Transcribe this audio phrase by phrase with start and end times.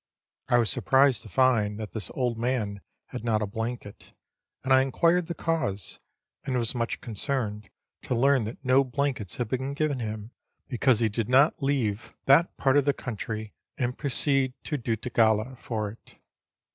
[0.49, 4.13] I was surprised to find that this old man had not a blanket,
[4.63, 5.99] and I inquired the cause,
[6.43, 7.69] and was much concerned
[8.01, 10.31] to learn that no blankets had been given him,
[10.67, 15.91] because he did not leave that part of the country and proceed to Dutigalla for
[15.91, 16.17] it.